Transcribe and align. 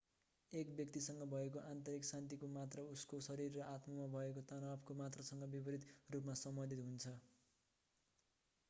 एक 0.53 0.69
व्यक्तिसँग 0.75 1.25
भएको 1.33 1.61
आन्तरिक 1.65 2.07
शान्तिको 2.07 2.49
मात्रा 2.53 2.85
उसको 2.93 3.19
शरीर 3.27 3.53
र 3.57 3.67
आत्मामा 3.67 4.09
भएको 4.15 4.45
तनावको 4.47 4.97
मात्रासँग 4.97 5.47
विपरित 5.53 5.87
रूपमा 6.11 6.39
सम्बन्धित 6.41 6.85
हुन्छ 6.85 7.17